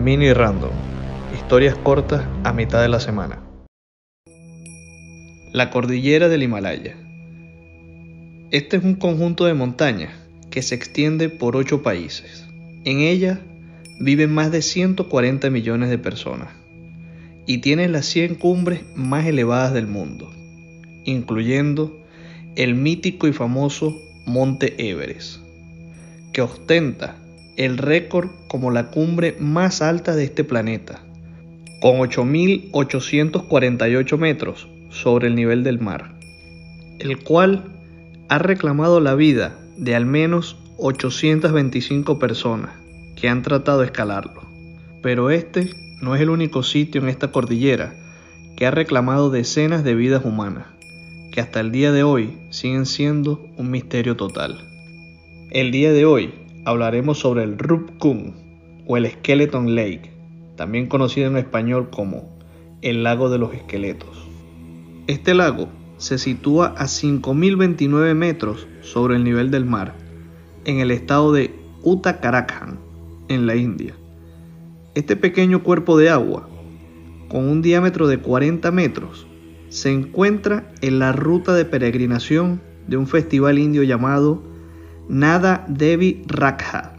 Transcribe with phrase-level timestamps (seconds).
[0.00, 0.70] Mini Random.
[1.34, 3.38] Historias cortas a mitad de la semana.
[5.52, 6.96] La cordillera del Himalaya.
[8.50, 10.14] Este es un conjunto de montañas
[10.50, 12.46] que se extiende por ocho países.
[12.86, 13.40] En ella
[14.00, 16.48] viven más de 140 millones de personas
[17.46, 20.32] y tiene las 100 cumbres más elevadas del mundo,
[21.04, 21.94] incluyendo
[22.56, 25.42] el mítico y famoso Monte Everest,
[26.32, 27.16] que ostenta
[27.60, 31.02] el récord como la cumbre más alta de este planeta,
[31.82, 36.14] con 8.848 metros sobre el nivel del mar,
[37.00, 37.64] el cual
[38.30, 42.70] ha reclamado la vida de al menos 825 personas
[43.14, 44.40] que han tratado de escalarlo.
[45.02, 45.68] Pero este
[46.00, 47.94] no es el único sitio en esta cordillera
[48.56, 50.64] que ha reclamado decenas de vidas humanas,
[51.30, 54.66] que hasta el día de hoy siguen siendo un misterio total.
[55.50, 56.32] El día de hoy
[56.64, 58.34] hablaremos sobre el Rupkung
[58.86, 60.12] o el Skeleton Lake,
[60.56, 62.38] también conocido en español como
[62.82, 64.28] el lago de los esqueletos.
[65.06, 69.94] Este lago se sitúa a 5.029 metros sobre el nivel del mar,
[70.64, 72.78] en el estado de Uttarakhand,
[73.28, 73.94] en la India.
[74.94, 76.48] Este pequeño cuerpo de agua,
[77.28, 79.26] con un diámetro de 40 metros,
[79.68, 84.42] se encuentra en la ruta de peregrinación de un festival indio llamado
[85.12, 86.92] Nada Devi Rakha,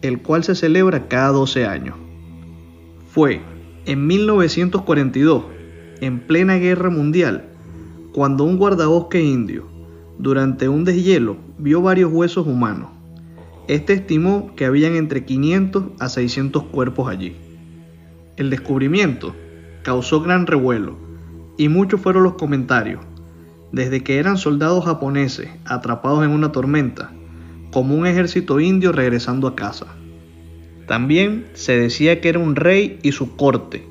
[0.00, 1.94] el cual se celebra cada 12 años.
[3.06, 3.40] Fue
[3.86, 5.44] en 1942,
[6.00, 7.44] en plena guerra mundial,
[8.12, 9.68] cuando un guardabosque indio,
[10.18, 12.90] durante un deshielo, vio varios huesos humanos.
[13.68, 17.36] Este estimó que habían entre 500 a 600 cuerpos allí.
[18.36, 19.36] El descubrimiento
[19.84, 20.96] causó gran revuelo
[21.56, 23.02] y muchos fueron los comentarios,
[23.70, 27.12] desde que eran soldados japoneses atrapados en una tormenta
[27.72, 29.86] como un ejército indio regresando a casa.
[30.86, 33.82] También se decía que era un rey y su corte,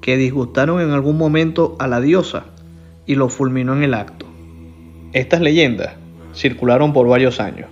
[0.00, 2.46] que disgustaron en algún momento a la diosa
[3.04, 4.26] y lo fulminó en el acto.
[5.12, 5.94] Estas leyendas
[6.34, 7.68] circularon por varios años,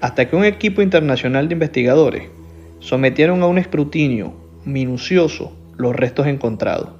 [0.00, 2.28] hasta que un equipo internacional de investigadores
[2.80, 6.90] sometieron a un escrutinio minucioso los restos encontrados.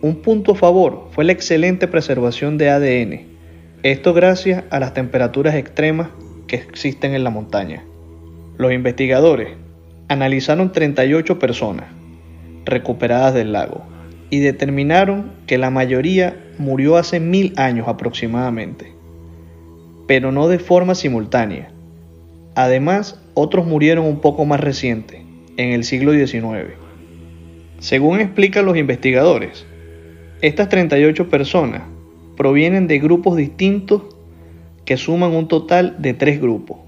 [0.00, 3.20] Un punto a favor fue la excelente preservación de ADN,
[3.82, 6.08] esto gracias a las temperaturas extremas
[6.50, 7.84] que existen en la montaña.
[8.58, 9.50] Los investigadores
[10.08, 11.86] analizaron 38 personas
[12.64, 13.84] recuperadas del lago
[14.30, 18.92] y determinaron que la mayoría murió hace mil años aproximadamente,
[20.08, 21.70] pero no de forma simultánea.
[22.56, 25.24] Además, otros murieron un poco más reciente,
[25.56, 26.74] en el siglo XIX.
[27.78, 29.64] Según explican los investigadores,
[30.42, 31.82] estas 38 personas
[32.36, 34.02] provienen de grupos distintos
[34.90, 36.78] que suman un total de tres grupos.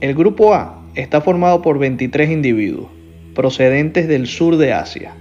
[0.00, 2.88] El grupo A está formado por 23 individuos
[3.36, 5.12] procedentes del sur de Asia.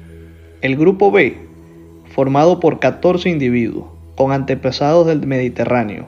[0.61, 1.37] El grupo B,
[2.15, 6.07] formado por 14 individuos con antepasados del Mediterráneo,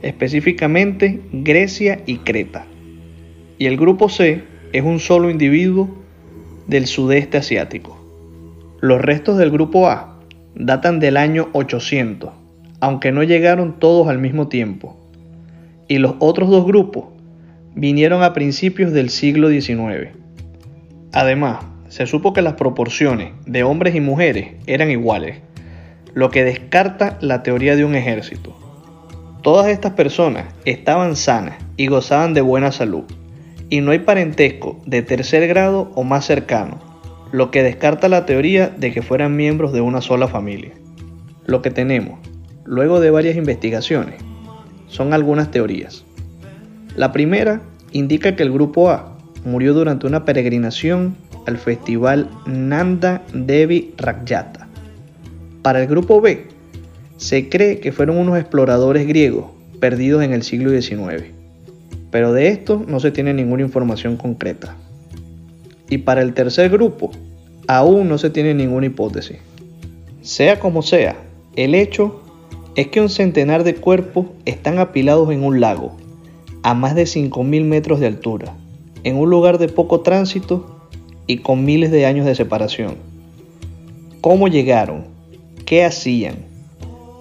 [0.00, 2.64] específicamente Grecia y Creta.
[3.58, 5.90] Y el grupo C es un solo individuo
[6.66, 8.02] del sudeste asiático.
[8.80, 10.18] Los restos del grupo A
[10.54, 12.30] datan del año 800,
[12.80, 15.01] aunque no llegaron todos al mismo tiempo
[15.92, 17.04] y los otros dos grupos
[17.74, 20.08] vinieron a principios del siglo XIX.
[21.12, 25.40] Además, se supo que las proporciones de hombres y mujeres eran iguales,
[26.14, 28.56] lo que descarta la teoría de un ejército.
[29.42, 33.04] Todas estas personas estaban sanas y gozaban de buena salud,
[33.68, 36.78] y no hay parentesco de tercer grado o más cercano,
[37.32, 40.72] lo que descarta la teoría de que fueran miembros de una sola familia.
[41.44, 42.18] Lo que tenemos,
[42.64, 44.22] luego de varias investigaciones,
[44.92, 46.04] son algunas teorías.
[46.96, 51.16] La primera indica que el grupo A murió durante una peregrinación
[51.46, 54.68] al festival Nanda Devi Rajyata.
[55.62, 56.46] Para el grupo B,
[57.16, 59.46] se cree que fueron unos exploradores griegos
[59.80, 61.24] perdidos en el siglo XIX,
[62.10, 64.76] pero de esto no se tiene ninguna información concreta.
[65.88, 67.10] Y para el tercer grupo,
[67.66, 69.38] aún no se tiene ninguna hipótesis.
[70.20, 71.16] Sea como sea,
[71.56, 72.21] el hecho
[72.74, 75.92] es que un centenar de cuerpos están apilados en un lago,
[76.62, 78.54] a más de 5.000 metros de altura,
[79.04, 80.88] en un lugar de poco tránsito
[81.26, 82.96] y con miles de años de separación.
[84.20, 85.04] ¿Cómo llegaron?
[85.66, 86.36] ¿Qué hacían?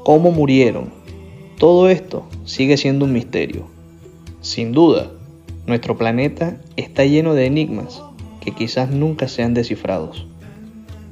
[0.03, 0.91] ¿Cómo murieron?
[1.57, 3.67] Todo esto sigue siendo un misterio.
[4.41, 5.11] Sin duda,
[5.67, 8.01] nuestro planeta está lleno de enigmas
[8.39, 10.27] que quizás nunca sean descifrados.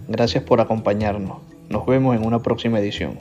[0.08, 1.38] Gracias por acompañarnos.
[1.70, 3.20] Nos vemos en una próxima edición.